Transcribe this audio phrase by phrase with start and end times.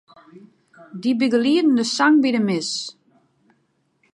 [1.01, 2.69] Dy begelieden de sang by de mis.